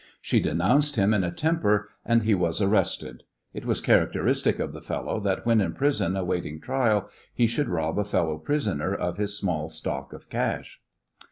She 0.19 0.39
denounced 0.39 0.95
him 0.95 1.13
in 1.13 1.23
a 1.23 1.29
temper, 1.29 1.87
and 2.03 2.23
he 2.23 2.33
was 2.33 2.59
arrested. 2.59 3.21
It 3.53 3.67
was 3.67 3.81
characteristic 3.81 4.57
of 4.57 4.73
the 4.73 4.81
fellow 4.81 5.19
that 5.19 5.45
when 5.45 5.61
in 5.61 5.73
prison 5.73 6.17
awaiting 6.17 6.59
trial 6.59 7.07
he 7.35 7.45
should 7.45 7.69
rob 7.69 7.99
a 7.99 8.03
fellow 8.03 8.39
prisoner 8.39 8.95
of 8.95 9.17
his 9.17 9.37
small 9.37 9.69
stock 9.69 10.11
of 10.11 10.27
cash. 10.27 10.81